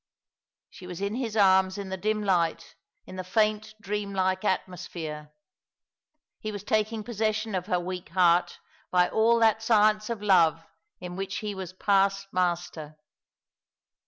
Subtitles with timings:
[0.71, 5.31] She was in his arms in the dim light, in the faint, dream like atmosphere.
[6.39, 8.57] He was taking possession of her weak heart
[8.89, 10.65] by all that science of love
[10.99, 12.97] in which he was past master.